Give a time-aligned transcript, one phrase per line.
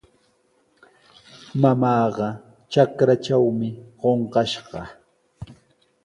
[1.61, 2.27] Mamaaqa
[2.71, 3.69] trakratrawmi
[3.99, 4.81] qunqashqa.